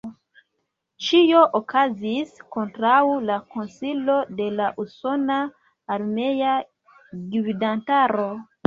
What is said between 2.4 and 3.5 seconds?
kontraŭ la